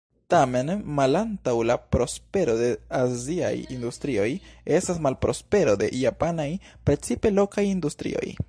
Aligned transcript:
Tamen 0.33 0.69
malantaŭ 0.99 1.53
la 1.71 1.75
prospero 1.95 2.55
de 2.63 2.69
aziaj 3.01 3.53
industrioj 3.77 4.27
estas 4.81 5.03
malprospero 5.09 5.77
de 5.85 5.91
japanaj, 6.05 6.51
precipe 6.89 7.37
lokaj 7.41 7.71
industrioj. 7.75 8.31